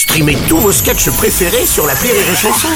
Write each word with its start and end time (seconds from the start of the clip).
Streamez 0.00 0.38
tous 0.48 0.56
vos 0.56 0.72
sketchs 0.72 1.10
préférés 1.10 1.66
sur 1.66 1.86
la 1.86 1.92
Rire 1.92 2.14
et 2.14 2.34
Chanson. 2.34 2.68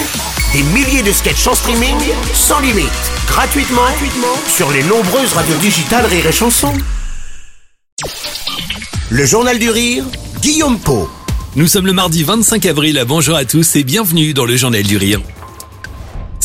Des 0.53 0.63
milliers 0.63 1.03
de 1.03 1.11
sketchs 1.11 1.47
en 1.47 1.54
streaming, 1.54 1.97
sans 2.35 2.61
limite, 2.61 2.91
gratuitement, 3.27 3.81
gratuitement 3.81 4.37
sur 4.47 4.71
les 4.71 4.83
nombreuses 4.83 5.32
radios 5.32 5.56
digitales 5.56 6.04
Rire 6.04 6.26
et 6.26 6.32
Chanson. 6.32 6.74
Le 9.08 9.24
Journal 9.24 9.58
du 9.58 9.71
Rire, 9.71 10.04
Guillaume 10.42 10.79
Po. 10.79 11.08
Nous 11.56 11.66
sommes 11.66 11.87
le 11.87 11.95
mardi 11.95 12.24
25 12.24 12.66
avril, 12.66 13.02
bonjour 13.09 13.36
à 13.36 13.46
tous 13.46 13.75
et 13.77 13.84
bienvenue 13.84 14.34
dans 14.34 14.45
le 14.45 14.59
Journal 14.59 14.82
du 14.82 14.98
Rire. 14.98 15.22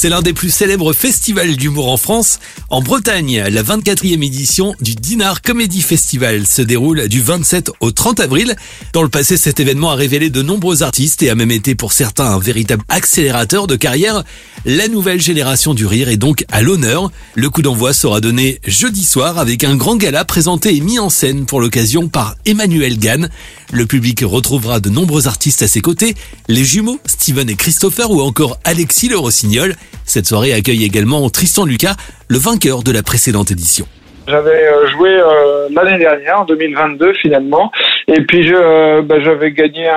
C'est 0.02 0.08
l'un 0.08 0.22
des 0.22 0.32
plus 0.32 0.50
célèbres 0.50 0.94
festivals 0.94 1.58
d'humour 1.58 1.92
en 1.92 1.98
France. 1.98 2.40
En 2.70 2.82
Bretagne, 2.82 3.44
la 3.52 3.62
24e 3.62 4.24
édition 4.26 4.74
du 4.80 4.96
Dinard 4.96 5.42
Comedy 5.42 5.82
Festival 5.82 6.48
se 6.48 6.62
déroule 6.62 7.10
du 7.10 7.22
27 7.22 7.72
au 7.82 7.92
30 7.92 8.22
avril. 8.22 8.56
Dans 8.94 9.04
le 9.04 9.10
passé, 9.10 9.36
cet 9.36 9.60
événement 9.60 9.92
a 9.92 9.96
révélé 9.96 10.30
de 10.30 10.42
nombreux 10.42 10.84
artistes 10.84 11.22
et 11.22 11.30
a 11.30 11.36
même 11.36 11.52
été 11.52 11.76
pour 11.76 11.92
certains 11.92 12.28
un 12.28 12.40
véritable 12.40 12.82
accélérateur 12.88 13.68
de 13.68 13.76
carrière. 13.76 14.24
La 14.64 14.88
nouvelle 14.88 15.20
génération 15.20 15.74
du 15.74 15.86
rire 15.86 16.08
est 16.08 16.16
donc 16.16 16.46
à 16.50 16.62
l'honneur. 16.62 17.12
Le 17.36 17.50
coup 17.50 17.62
d'envoi 17.62 17.92
sera 17.92 18.22
donné 18.22 18.62
jeudi 18.66 19.04
soir 19.04 19.38
avec 19.38 19.66
un 19.66 19.76
grand 19.76 19.98
gala 19.98 20.24
présenté 20.24 20.74
et 20.78 20.80
mis 20.80 21.00
en 21.00 21.10
scène 21.10 21.46
pour 21.46 21.60
l'occasion 21.60 22.08
par 22.08 22.38
Emmanuel 22.46 23.00
Gann. 23.00 23.30
Le 23.74 23.86
public 23.86 24.24
retrouvera 24.26 24.80
de 24.80 24.90
nombreux 24.90 25.28
artistes 25.28 25.62
à 25.62 25.68
ses 25.68 25.82
côtés, 25.82 26.16
les 26.48 26.64
jumeaux 26.64 27.00
Steven 27.06 27.50
et 27.50 27.56
Christopher 27.56 28.10
ou 28.10 28.22
encore 28.22 28.58
Alexis 28.64 29.10
Le 29.10 29.18
Rossignol. 29.18 29.76
Cette 30.06 30.26
soirée 30.26 30.54
accueille 30.54 30.84
également 30.84 31.30
Tristan 31.30 31.66
Lucas, 31.66 31.96
le 32.28 32.38
vainqueur 32.38 32.84
de 32.84 32.92
la 32.92 33.04
précédente 33.04 33.52
édition. 33.52 33.86
J'avais 34.30 34.68
euh, 34.68 34.88
joué 34.90 35.10
euh, 35.10 35.70
l'année 35.72 35.98
dernière, 35.98 36.42
en 36.42 36.46
2022 36.46 37.14
finalement, 37.14 37.72
et 38.08 38.22
puis 38.22 38.54
euh, 38.54 39.02
bah, 39.02 39.20
j'avais 39.22 39.52
gagné 39.52 39.90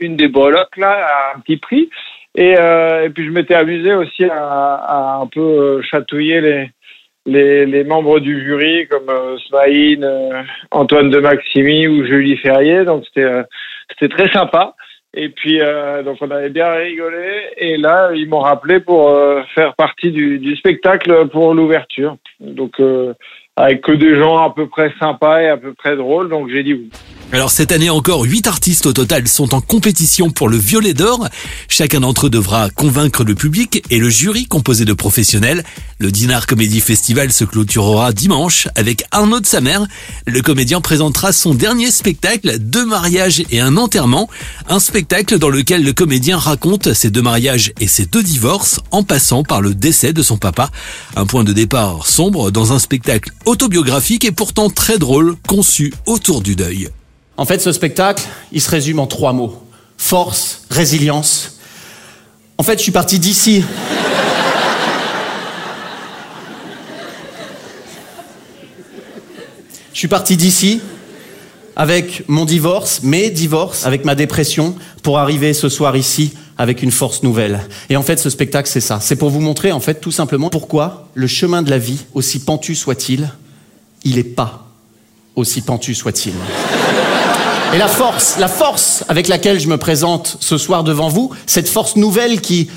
une 0.00 0.16
des 0.16 0.26
breloques 0.26 0.76
là, 0.76 1.32
un 1.36 1.38
petit 1.40 1.58
prix, 1.58 1.88
et, 2.34 2.56
puis 3.14 3.26
je 3.26 3.30
m'étais 3.30 3.54
amusé 3.54 3.94
aussi 3.94 4.24
à, 4.24 5.20
un 5.22 5.26
peu 5.28 5.80
chatouiller 5.82 6.70
les, 7.26 7.84
membres 7.84 8.18
du 8.18 8.44
jury 8.44 8.88
comme 8.88 9.10
Smaïn, 9.46 10.04
Antoine 10.72 11.10
de 11.10 11.20
Maximi 11.20 11.86
ou 11.86 12.04
Julie 12.04 12.36
Ferrier, 12.36 12.84
donc 12.84 13.04
c'était 13.14 14.08
très 14.08 14.28
sympa. 14.30 14.74
Et 15.14 15.30
puis, 15.30 15.60
euh, 15.60 16.02
donc 16.02 16.18
on 16.20 16.30
avait 16.30 16.50
bien 16.50 16.70
rigolé. 16.70 17.48
Et 17.56 17.76
là, 17.76 18.10
ils 18.14 18.28
m'ont 18.28 18.40
rappelé 18.40 18.80
pour 18.80 19.10
euh, 19.10 19.42
faire 19.54 19.74
partie 19.74 20.10
du, 20.10 20.38
du, 20.38 20.54
spectacle 20.56 21.28
pour 21.28 21.54
l'ouverture. 21.54 22.16
Donc, 22.40 22.78
euh, 22.80 23.14
avec 23.56 23.80
que 23.80 23.92
des 23.92 24.16
gens 24.16 24.38
à 24.38 24.54
peu 24.54 24.68
près 24.68 24.92
sympas 25.00 25.42
et 25.42 25.48
à 25.48 25.56
peu 25.56 25.72
près 25.72 25.96
drôles. 25.96 26.28
Donc, 26.28 26.50
j'ai 26.50 26.62
dit 26.62 26.74
oui. 26.74 26.90
Alors 27.30 27.50
cette 27.50 27.72
année 27.72 27.90
encore, 27.90 28.22
8 28.22 28.46
artistes 28.46 28.86
au 28.86 28.94
total 28.94 29.28
sont 29.28 29.54
en 29.54 29.60
compétition 29.60 30.30
pour 30.30 30.48
le 30.48 30.56
Violet 30.56 30.94
d'Or. 30.94 31.28
Chacun 31.68 32.00
d'entre 32.00 32.28
eux 32.28 32.30
devra 32.30 32.70
convaincre 32.70 33.22
le 33.22 33.34
public 33.34 33.82
et 33.90 33.98
le 33.98 34.08
jury 34.08 34.46
composé 34.46 34.86
de 34.86 34.94
professionnels. 34.94 35.62
Le 35.98 36.10
Dinard 36.10 36.46
Comedy 36.46 36.80
Festival 36.80 37.30
se 37.30 37.44
clôturera 37.44 38.14
dimanche 38.14 38.68
avec 38.76 39.04
Arnaud 39.10 39.40
de 39.40 39.46
sa 39.46 39.60
mère. 39.60 39.86
Le 40.26 40.40
comédien 40.40 40.80
présentera 40.80 41.34
son 41.34 41.52
dernier 41.52 41.90
spectacle, 41.90 42.58
Deux 42.60 42.86
mariages 42.86 43.42
et 43.50 43.60
un 43.60 43.76
enterrement. 43.76 44.30
Un 44.66 44.78
spectacle 44.78 45.38
dans 45.38 45.50
lequel 45.50 45.84
le 45.84 45.92
comédien 45.92 46.38
raconte 46.38 46.94
ses 46.94 47.10
deux 47.10 47.22
mariages 47.22 47.74
et 47.78 47.88
ses 47.88 48.06
deux 48.06 48.22
divorces 48.22 48.80
en 48.90 49.02
passant 49.02 49.42
par 49.42 49.60
le 49.60 49.74
décès 49.74 50.14
de 50.14 50.22
son 50.22 50.38
papa. 50.38 50.70
Un 51.14 51.26
point 51.26 51.44
de 51.44 51.52
départ 51.52 52.06
sombre 52.06 52.50
dans 52.50 52.72
un 52.72 52.78
spectacle 52.78 53.32
autobiographique 53.44 54.24
et 54.24 54.32
pourtant 54.32 54.70
très 54.70 54.96
drôle 54.96 55.36
conçu 55.46 55.92
autour 56.06 56.40
du 56.40 56.56
deuil. 56.56 56.88
En 57.38 57.44
fait, 57.44 57.60
ce 57.60 57.70
spectacle, 57.70 58.24
il 58.50 58.60
se 58.60 58.68
résume 58.68 58.98
en 58.98 59.06
trois 59.06 59.32
mots. 59.32 59.62
Force, 59.96 60.62
résilience. 60.70 61.58
En 62.58 62.64
fait, 62.64 62.78
je 62.78 62.82
suis 62.82 62.92
parti 62.92 63.20
d'ici. 63.20 63.64
Je 69.92 69.98
suis 69.98 70.08
parti 70.08 70.36
d'ici 70.36 70.80
avec 71.76 72.24
mon 72.28 72.44
divorce, 72.44 73.04
mes 73.04 73.30
divorces, 73.30 73.86
avec 73.86 74.04
ma 74.04 74.16
dépression, 74.16 74.74
pour 75.04 75.20
arriver 75.20 75.54
ce 75.54 75.68
soir 75.68 75.96
ici 75.96 76.32
avec 76.56 76.82
une 76.82 76.90
force 76.90 77.22
nouvelle. 77.22 77.60
Et 77.88 77.96
en 77.96 78.02
fait, 78.02 78.18
ce 78.18 78.30
spectacle, 78.30 78.68
c'est 78.68 78.80
ça. 78.80 78.98
C'est 79.00 79.14
pour 79.14 79.30
vous 79.30 79.40
montrer, 79.40 79.70
en 79.70 79.78
fait, 79.78 80.00
tout 80.00 80.10
simplement 80.10 80.50
pourquoi 80.50 81.08
le 81.14 81.28
chemin 81.28 81.62
de 81.62 81.70
la 81.70 81.78
vie, 81.78 82.00
aussi 82.14 82.40
pentu 82.40 82.74
soit-il, 82.74 83.30
il 84.02 84.16
n'est 84.16 84.24
pas 84.24 84.66
aussi 85.36 85.60
pentu 85.60 85.94
soit-il. 85.94 86.32
Et 87.74 87.78
la 87.78 87.88
force, 87.88 88.36
la 88.38 88.48
force 88.48 89.04
avec 89.08 89.28
laquelle 89.28 89.60
je 89.60 89.68
me 89.68 89.76
présente 89.76 90.38
ce 90.40 90.56
soir 90.56 90.84
devant 90.84 91.08
vous, 91.08 91.30
cette 91.46 91.68
force 91.68 91.96
nouvelle 91.96 92.40
qui 92.40 92.70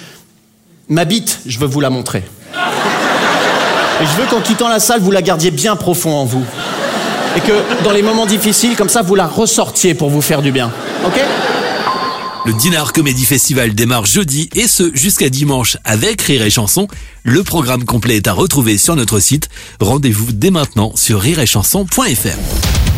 m'habite, 0.89 1.39
je 1.45 1.59
veux 1.59 1.67
vous 1.67 1.79
la 1.79 1.89
montrer. 1.89 2.23
Et 4.01 4.05
je 4.05 4.21
veux 4.21 4.27
qu'en 4.29 4.41
quittant 4.41 4.67
la 4.67 4.79
salle, 4.79 4.99
vous 4.99 5.11
la 5.11 5.21
gardiez 5.21 5.51
bien 5.51 5.75
profond 5.77 6.11
en 6.11 6.25
vous. 6.25 6.43
Et 7.37 7.39
que 7.39 7.83
dans 7.83 7.91
les 7.91 8.01
moments 8.01 8.25
difficiles, 8.25 8.75
comme 8.75 8.89
ça, 8.89 9.01
vous 9.01 9.15
la 9.15 9.27
ressortiez 9.27 9.93
pour 9.93 10.09
vous 10.09 10.21
faire 10.21 10.41
du 10.41 10.51
bien. 10.51 10.71
Ok? 11.05 11.21
Le 12.45 12.53
Dinard 12.53 12.91
Comedy 12.91 13.23
Festival 13.23 13.75
démarre 13.75 14.05
jeudi 14.05 14.49
et 14.55 14.67
ce 14.67 14.89
jusqu'à 14.95 15.29
dimanche 15.29 15.77
avec 15.85 16.21
Rire 16.23 16.41
et 16.41 16.49
Chanson. 16.49 16.87
Le 17.23 17.43
programme 17.43 17.85
complet 17.85 18.17
est 18.17 18.27
à 18.27 18.33
retrouver 18.33 18.79
sur 18.79 18.95
notre 18.95 19.19
site. 19.19 19.47
Rendez-vous 19.79 20.31
dès 20.33 20.49
maintenant 20.49 20.91
sur 20.95 21.21
rireetchanson.fr. 21.21 22.90